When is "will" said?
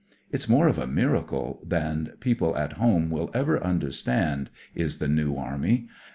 3.11-3.29